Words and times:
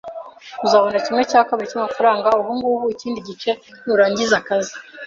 Uzabona 0.65 0.97
kimwe 1.05 1.23
cya 1.31 1.41
kabiri 1.47 1.71
cyamafaranga 1.71 2.37
ubungubu, 2.41 2.85
ikindi 2.95 3.19
gice 3.27 3.51
nurangiza 3.85 4.35
akazi. 4.41 4.73